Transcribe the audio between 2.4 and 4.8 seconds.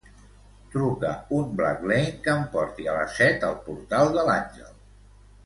porti a les set al Portal de l'Àngel.